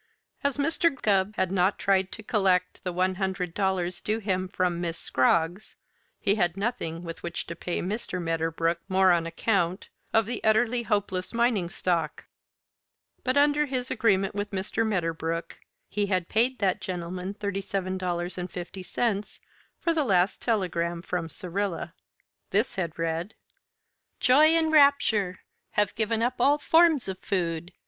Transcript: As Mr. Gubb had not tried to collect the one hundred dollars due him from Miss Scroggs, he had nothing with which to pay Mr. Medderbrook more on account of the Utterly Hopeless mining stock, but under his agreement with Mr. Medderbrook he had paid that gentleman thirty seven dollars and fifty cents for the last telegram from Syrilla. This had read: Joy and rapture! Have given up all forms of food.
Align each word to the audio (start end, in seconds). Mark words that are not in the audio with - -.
As 0.43 0.57
Mr. 0.57 0.99
Gubb 0.99 1.35
had 1.35 1.51
not 1.51 1.77
tried 1.77 2.11
to 2.13 2.23
collect 2.23 2.83
the 2.83 2.91
one 2.91 3.13
hundred 3.21 3.53
dollars 3.53 4.01
due 4.01 4.17
him 4.17 4.47
from 4.47 4.81
Miss 4.81 4.97
Scroggs, 4.97 5.75
he 6.19 6.33
had 6.33 6.57
nothing 6.57 7.03
with 7.03 7.21
which 7.21 7.45
to 7.45 7.55
pay 7.55 7.81
Mr. 7.83 8.19
Medderbrook 8.19 8.79
more 8.89 9.11
on 9.11 9.27
account 9.27 9.89
of 10.11 10.25
the 10.25 10.43
Utterly 10.43 10.81
Hopeless 10.81 11.35
mining 11.35 11.69
stock, 11.69 12.25
but 13.23 13.37
under 13.37 13.67
his 13.67 13.91
agreement 13.91 14.33
with 14.33 14.49
Mr. 14.49 14.83
Medderbrook 14.83 15.59
he 15.87 16.07
had 16.07 16.27
paid 16.27 16.57
that 16.57 16.81
gentleman 16.81 17.35
thirty 17.35 17.61
seven 17.61 17.95
dollars 17.99 18.39
and 18.39 18.49
fifty 18.49 18.81
cents 18.81 19.39
for 19.79 19.93
the 19.93 20.03
last 20.03 20.41
telegram 20.41 21.03
from 21.03 21.29
Syrilla. 21.29 21.93
This 22.49 22.73
had 22.73 22.97
read: 22.97 23.35
Joy 24.19 24.47
and 24.47 24.71
rapture! 24.71 25.41
Have 25.73 25.93
given 25.93 26.23
up 26.23 26.37
all 26.41 26.57
forms 26.57 27.07
of 27.07 27.19
food. 27.19 27.71